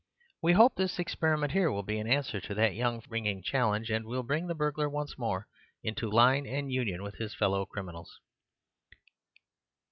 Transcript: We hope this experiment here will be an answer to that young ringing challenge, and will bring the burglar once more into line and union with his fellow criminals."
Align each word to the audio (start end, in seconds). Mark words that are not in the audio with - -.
We 0.41 0.53
hope 0.53 0.77
this 0.77 0.97
experiment 0.97 1.51
here 1.51 1.71
will 1.71 1.83
be 1.83 1.99
an 1.99 2.07
answer 2.07 2.41
to 2.41 2.55
that 2.55 2.73
young 2.73 3.03
ringing 3.07 3.43
challenge, 3.43 3.91
and 3.91 4.03
will 4.03 4.23
bring 4.23 4.47
the 4.47 4.55
burglar 4.55 4.89
once 4.89 5.15
more 5.15 5.45
into 5.83 6.09
line 6.09 6.47
and 6.47 6.71
union 6.71 7.03
with 7.03 7.17
his 7.17 7.35
fellow 7.35 7.67
criminals." 7.67 8.19